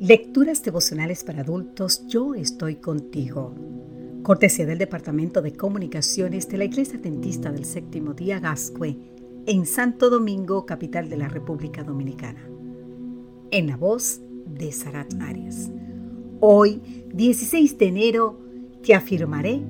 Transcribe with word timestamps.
Lecturas 0.00 0.62
devocionales 0.62 1.24
para 1.24 1.40
adultos, 1.40 2.06
yo 2.06 2.36
estoy 2.36 2.76
contigo. 2.76 3.52
Cortesía 4.22 4.64
del 4.64 4.78
Departamento 4.78 5.42
de 5.42 5.54
Comunicaciones 5.54 6.48
de 6.48 6.56
la 6.56 6.66
Iglesia 6.66 7.00
Adventista 7.00 7.50
del 7.50 7.64
Séptimo 7.64 8.14
Día 8.14 8.38
Gascue, 8.38 8.96
en 9.46 9.66
Santo 9.66 10.08
Domingo, 10.08 10.66
capital 10.66 11.08
de 11.08 11.16
la 11.16 11.26
República 11.26 11.82
Dominicana. 11.82 12.48
En 13.50 13.66
la 13.66 13.76
voz 13.76 14.20
de 14.46 14.70
Sarat 14.70 15.12
Arias. 15.20 15.68
Hoy, 16.38 16.80
16 17.12 17.76
de 17.76 17.86
enero, 17.88 18.40
te 18.84 18.94
afirmaré 18.94 19.60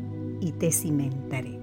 y 0.43 0.53
te 0.53 0.71
cimentaré. 0.73 1.59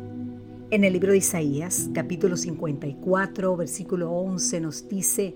En 0.72 0.84
el 0.84 0.94
libro 0.94 1.12
de 1.12 1.20
Isaías, 1.20 1.92
capítulo 1.94 2.36
54, 2.36 3.58
versículo 3.58 4.10
11, 4.10 4.60
nos 4.60 4.90
dice, 4.90 5.36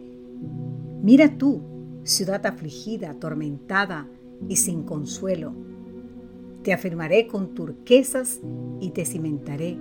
Mira 1.04 1.38
tú, 1.38 1.62
ciudad 2.10 2.46
afligida, 2.46 3.12
atormentada 3.12 4.08
y 4.48 4.56
sin 4.58 4.84
consuelo. 4.84 5.54
Te 6.64 6.74
afirmaré 6.74 7.28
con 7.28 7.54
turquesas 7.54 8.40
y 8.82 8.90
te 8.92 9.06
cimentaré 9.06 9.78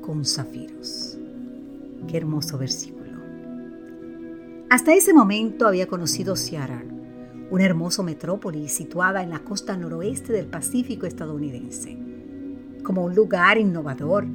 con 0.00 0.24
zafiros. 0.24 1.18
Qué 2.08 2.16
hermoso 2.16 2.58
versículo. 2.58 2.98
Hasta 4.70 4.94
ese 4.94 5.14
momento 5.14 5.66
había 5.66 5.86
conocido 5.86 6.36
Seattle, 6.36 6.88
una 7.50 7.64
hermosa 7.64 8.02
metrópoli 8.02 8.68
situada 8.68 9.22
en 9.22 9.30
la 9.30 9.38
costa 9.40 9.76
noroeste 9.76 10.32
del 10.32 10.46
Pacífico 10.46 11.06
estadounidense, 11.06 11.96
como 12.82 13.04
un 13.04 13.14
lugar 13.14 13.58
innovador 13.58 14.26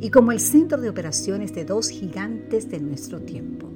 y 0.00 0.10
como 0.10 0.32
el 0.32 0.40
centro 0.40 0.80
de 0.80 0.90
operaciones 0.90 1.54
de 1.54 1.64
dos 1.64 1.88
gigantes 1.88 2.70
de 2.70 2.80
nuestro 2.80 3.20
tiempo, 3.20 3.68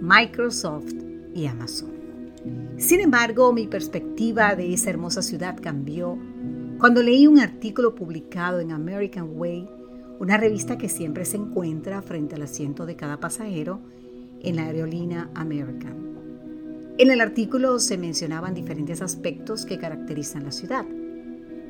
Microsoft 0.00 0.94
y 1.34 1.46
Amazon. 1.46 1.99
Sin 2.78 3.00
embargo, 3.00 3.52
mi 3.52 3.66
perspectiva 3.66 4.54
de 4.54 4.72
esa 4.72 4.90
hermosa 4.90 5.22
ciudad 5.22 5.58
cambió 5.60 6.18
cuando 6.78 7.02
leí 7.02 7.26
un 7.26 7.38
artículo 7.38 7.94
publicado 7.94 8.60
en 8.60 8.72
American 8.72 9.32
Way, 9.34 9.68
una 10.18 10.38
revista 10.38 10.78
que 10.78 10.88
siempre 10.88 11.26
se 11.26 11.36
encuentra 11.36 12.00
frente 12.00 12.36
al 12.36 12.42
asiento 12.42 12.86
de 12.86 12.96
cada 12.96 13.20
pasajero 13.20 13.80
en 14.42 14.56
la 14.56 14.64
aerolínea 14.64 15.28
American. 15.34 16.00
En 16.96 17.10
el 17.10 17.20
artículo 17.20 17.78
se 17.78 17.98
mencionaban 17.98 18.54
diferentes 18.54 19.02
aspectos 19.02 19.66
que 19.66 19.78
caracterizan 19.78 20.44
la 20.44 20.52
ciudad, 20.52 20.86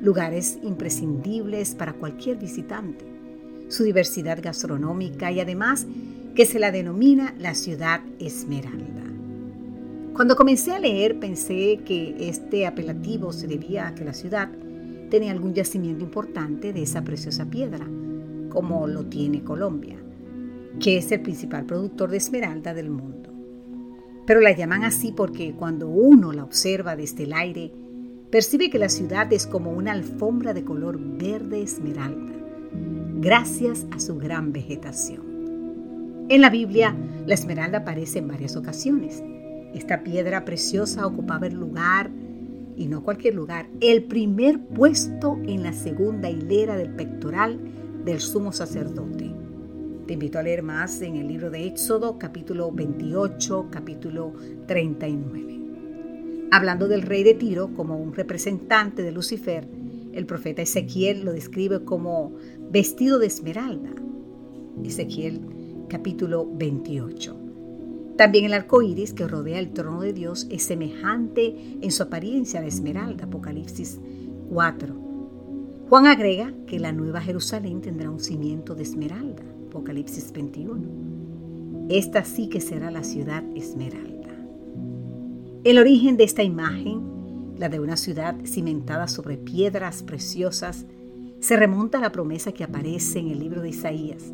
lugares 0.00 0.58
imprescindibles 0.62 1.74
para 1.74 1.92
cualquier 1.92 2.36
visitante, 2.36 3.04
su 3.68 3.84
diversidad 3.84 4.40
gastronómica 4.42 5.30
y 5.30 5.40
además 5.40 5.86
que 6.34 6.46
se 6.46 6.58
la 6.58 6.70
denomina 6.70 7.34
la 7.38 7.54
ciudad 7.54 8.00
esmeralda. 8.18 8.99
Cuando 10.14 10.36
comencé 10.36 10.72
a 10.72 10.78
leer 10.78 11.18
pensé 11.20 11.80
que 11.84 12.16
este 12.18 12.66
apelativo 12.66 13.32
se 13.32 13.46
debía 13.46 13.88
a 13.88 13.94
que 13.94 14.04
la 14.04 14.12
ciudad 14.12 14.50
tenía 15.08 15.30
algún 15.30 15.54
yacimiento 15.54 16.04
importante 16.04 16.72
de 16.72 16.82
esa 16.82 17.02
preciosa 17.04 17.46
piedra, 17.46 17.86
como 18.50 18.86
lo 18.86 19.06
tiene 19.06 19.44
Colombia, 19.44 19.96
que 20.80 20.98
es 20.98 21.10
el 21.12 21.22
principal 21.22 21.64
productor 21.64 22.10
de 22.10 22.16
esmeralda 22.16 22.74
del 22.74 22.90
mundo. 22.90 23.30
Pero 24.26 24.40
la 24.40 24.52
llaman 24.52 24.84
así 24.84 25.12
porque 25.12 25.54
cuando 25.54 25.88
uno 25.88 26.32
la 26.32 26.44
observa 26.44 26.96
desde 26.96 27.24
el 27.24 27.32
aire, 27.32 27.72
percibe 28.30 28.68
que 28.68 28.78
la 28.78 28.88
ciudad 28.88 29.32
es 29.32 29.46
como 29.46 29.72
una 29.72 29.92
alfombra 29.92 30.52
de 30.52 30.64
color 30.64 30.98
verde 30.98 31.62
esmeralda, 31.62 32.34
gracias 33.20 33.86
a 33.92 34.00
su 34.00 34.18
gran 34.18 34.52
vegetación. 34.52 36.26
En 36.28 36.40
la 36.40 36.50
Biblia, 36.50 36.96
la 37.26 37.34
esmeralda 37.34 37.78
aparece 37.78 38.18
en 38.18 38.28
varias 38.28 38.56
ocasiones 38.56 39.22
esta 39.74 40.02
piedra 40.02 40.44
preciosa 40.44 41.06
ocupaba 41.06 41.46
el 41.46 41.54
lugar, 41.54 42.10
y 42.76 42.86
no 42.86 43.02
cualquier 43.02 43.34
lugar, 43.34 43.68
el 43.80 44.04
primer 44.04 44.58
puesto 44.58 45.38
en 45.46 45.62
la 45.62 45.72
segunda 45.72 46.30
hilera 46.30 46.76
del 46.76 46.94
pectoral 46.94 47.60
del 48.04 48.20
sumo 48.20 48.52
sacerdote. 48.52 49.30
Te 50.06 50.14
invito 50.14 50.38
a 50.38 50.42
leer 50.42 50.62
más 50.62 51.02
en 51.02 51.16
el 51.16 51.28
libro 51.28 51.50
de 51.50 51.66
Éxodo, 51.66 52.18
capítulo 52.18 52.72
28, 52.72 53.68
capítulo 53.70 54.32
39. 54.66 55.60
Hablando 56.50 56.88
del 56.88 57.02
rey 57.02 57.22
de 57.22 57.34
Tiro 57.34 57.72
como 57.74 57.96
un 57.96 58.12
representante 58.12 59.02
de 59.02 59.12
Lucifer, 59.12 59.68
el 60.12 60.26
profeta 60.26 60.62
Ezequiel 60.62 61.24
lo 61.24 61.32
describe 61.32 61.84
como 61.84 62.32
vestido 62.70 63.20
de 63.20 63.26
esmeralda. 63.26 63.90
Ezequiel 64.82 65.86
capítulo 65.88 66.48
28. 66.52 67.49
También 68.20 68.44
el 68.44 68.52
arco 68.52 68.82
iris 68.82 69.14
que 69.14 69.26
rodea 69.26 69.58
el 69.58 69.70
trono 69.70 70.02
de 70.02 70.12
Dios 70.12 70.46
es 70.50 70.64
semejante 70.64 71.56
en 71.80 71.90
su 71.90 72.02
apariencia 72.02 72.60
de 72.60 72.68
esmeralda, 72.68 73.24
Apocalipsis 73.24 73.98
4. 74.50 74.94
Juan 75.88 76.06
agrega 76.06 76.52
que 76.66 76.78
la 76.78 76.92
nueva 76.92 77.22
Jerusalén 77.22 77.80
tendrá 77.80 78.10
un 78.10 78.20
cimiento 78.20 78.74
de 78.74 78.82
esmeralda, 78.82 79.42
Apocalipsis 79.68 80.32
21. 80.32 81.86
Esta 81.88 82.22
sí 82.26 82.50
que 82.50 82.60
será 82.60 82.90
la 82.90 83.04
ciudad 83.04 83.42
esmeralda. 83.56 84.28
El 85.64 85.78
origen 85.78 86.18
de 86.18 86.24
esta 86.24 86.42
imagen, 86.42 87.54
la 87.56 87.70
de 87.70 87.80
una 87.80 87.96
ciudad 87.96 88.36
cimentada 88.44 89.08
sobre 89.08 89.38
piedras 89.38 90.02
preciosas, 90.02 90.84
se 91.38 91.56
remonta 91.56 91.96
a 91.96 92.02
la 92.02 92.12
promesa 92.12 92.52
que 92.52 92.64
aparece 92.64 93.18
en 93.18 93.28
el 93.28 93.38
libro 93.38 93.62
de 93.62 93.70
Isaías. 93.70 94.30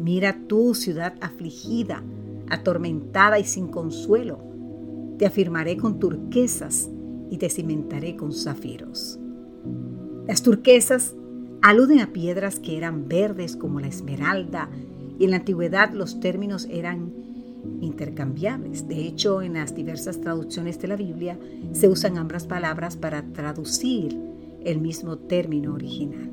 Mira 0.00 0.34
tú, 0.48 0.74
ciudad 0.74 1.12
afligida, 1.20 2.02
atormentada 2.52 3.38
y 3.38 3.44
sin 3.44 3.68
consuelo. 3.68 4.38
Te 5.18 5.26
afirmaré 5.26 5.76
con 5.76 5.98
turquesas 5.98 6.90
y 7.30 7.38
te 7.38 7.48
cimentaré 7.48 8.14
con 8.16 8.32
zafiros. 8.32 9.18
Las 10.26 10.42
turquesas 10.42 11.14
aluden 11.62 12.00
a 12.00 12.12
piedras 12.12 12.60
que 12.60 12.76
eran 12.76 13.08
verdes 13.08 13.56
como 13.56 13.80
la 13.80 13.88
esmeralda 13.88 14.68
y 15.18 15.24
en 15.24 15.30
la 15.30 15.38
antigüedad 15.38 15.92
los 15.92 16.20
términos 16.20 16.68
eran 16.70 17.12
intercambiables. 17.80 18.88
De 18.88 19.06
hecho, 19.06 19.40
en 19.40 19.54
las 19.54 19.74
diversas 19.74 20.20
traducciones 20.20 20.80
de 20.80 20.88
la 20.88 20.96
Biblia 20.96 21.38
se 21.72 21.88
usan 21.88 22.18
ambas 22.18 22.46
palabras 22.46 22.96
para 22.96 23.22
traducir 23.32 24.18
el 24.64 24.80
mismo 24.80 25.18
término 25.18 25.74
original. 25.74 26.30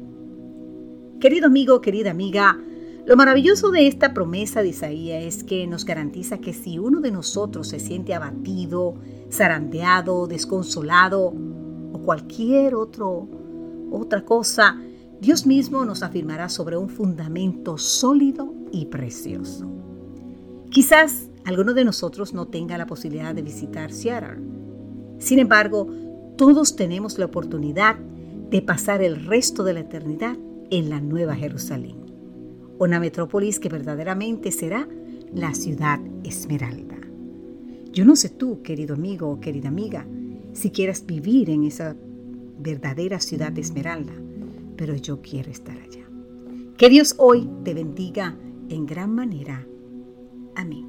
Querido 1.19 1.47
amigo, 1.47 1.81
querida 1.81 2.12
amiga, 2.12 2.57
lo 3.06 3.16
maravilloso 3.16 3.72
de 3.72 3.88
esta 3.88 4.14
promesa 4.14 4.62
de 4.62 4.70
Isaías 4.70 5.24
es 5.24 5.44
que 5.44 5.66
nos 5.68 5.86
garantiza 5.86 6.38
que 6.40 6.54
si 6.54 6.78
uno 6.78 7.00
de 7.00 7.12
nosotros 7.12 7.68
se 7.68 7.80
siente 7.80 8.14
abatido, 8.14 8.96
zarandeado, 9.32 10.28
desconsolado 10.28 11.34
o 11.94 12.02
cualquier 12.04 12.76
otro, 12.76 13.28
otra 13.92 14.24
cosa, 14.24 14.78
Dios 15.20 15.48
mismo 15.48 15.86
nos 15.86 16.04
afirmará 16.04 16.50
sobre 16.50 16.78
un 16.78 16.90
fundamento 16.90 17.78
sólido 17.78 18.54
y 18.72 18.86
precioso. 18.86 19.66
Quizás 20.70 21.30
alguno 21.46 21.74
de 21.74 21.86
nosotros 21.86 22.34
no 22.34 22.48
tenga 22.48 22.78
la 22.78 22.86
posibilidad 22.86 23.34
de 23.34 23.42
visitar 23.42 23.92
Seattle. 23.92 24.38
Sin 25.18 25.40
embargo, 25.40 25.88
todos 26.38 26.76
tenemos 26.76 27.18
la 27.18 27.26
oportunidad 27.26 27.96
de 27.96 28.62
pasar 28.62 29.02
el 29.02 29.26
resto 29.26 29.64
de 29.64 29.74
la 29.74 29.80
eternidad 29.80 30.38
en 30.70 30.90
la 30.90 31.02
Nueva 31.02 31.36
Jerusalén 31.36 32.09
una 32.79 33.00
metrópolis 33.00 33.59
que 33.59 33.69
verdaderamente 33.69 34.51
será 34.51 34.88
la 35.34 35.53
ciudad 35.53 36.00
esmeralda. 36.23 36.95
Yo 37.91 38.06
no 38.06 38.16
sé 38.16 38.29
tú, 38.29 38.62
querido 38.62 38.95
amigo 38.95 39.29
o 39.29 39.40
querida 39.40 39.67
amiga, 39.67 40.06
si 40.53 40.72
quieras 40.72 41.06
vivir 41.06 41.50
en 41.50 41.63
esa 41.63 41.95
verdadera 42.57 43.19
ciudad 43.19 43.57
esmeralda, 43.57 44.13
pero 44.75 44.95
yo 44.95 45.22
quiero 45.22 45.51
estar 45.51 45.78
allá. 45.78 46.06
Que 46.78 46.89
Dios 46.89 47.16
hoy 47.18 47.50
te 47.63 47.73
bendiga 47.73 48.38
en 48.69 48.85
gran 48.85 49.13
manera. 49.13 49.68
Amén. 50.56 50.88